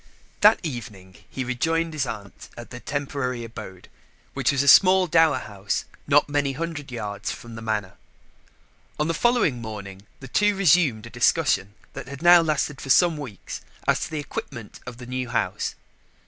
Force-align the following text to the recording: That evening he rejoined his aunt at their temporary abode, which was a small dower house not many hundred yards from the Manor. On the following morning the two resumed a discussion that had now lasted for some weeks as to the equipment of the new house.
That 0.39 0.59
evening 0.63 1.17
he 1.29 1.43
rejoined 1.43 1.93
his 1.93 2.07
aunt 2.07 2.49
at 2.57 2.71
their 2.71 2.79
temporary 2.79 3.43
abode, 3.43 3.87
which 4.33 4.51
was 4.51 4.63
a 4.63 4.67
small 4.67 5.05
dower 5.05 5.37
house 5.37 5.85
not 6.07 6.27
many 6.27 6.53
hundred 6.53 6.91
yards 6.91 7.29
from 7.31 7.53
the 7.53 7.61
Manor. 7.61 7.97
On 8.99 9.07
the 9.07 9.13
following 9.13 9.61
morning 9.61 10.07
the 10.19 10.27
two 10.27 10.55
resumed 10.55 11.05
a 11.05 11.11
discussion 11.11 11.75
that 11.93 12.07
had 12.07 12.23
now 12.23 12.41
lasted 12.41 12.81
for 12.81 12.89
some 12.89 13.15
weeks 13.15 13.61
as 13.87 13.99
to 13.99 14.09
the 14.09 14.19
equipment 14.19 14.79
of 14.87 14.97
the 14.97 15.05
new 15.05 15.29
house. 15.29 15.75